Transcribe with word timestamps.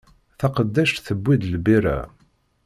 Taqeddact 0.39 0.97
tewwi-d 1.07 1.43
lbira. 1.53 1.99